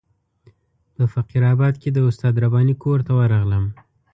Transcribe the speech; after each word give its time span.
په 0.95 1.03
فقیر 1.13 1.43
آباد 1.53 1.73
کې 1.81 1.89
د 1.91 1.97
استاد 2.09 2.33
رباني 2.43 2.75
کور 2.83 2.99
ته 3.07 3.11
ورغلم. 3.19 3.65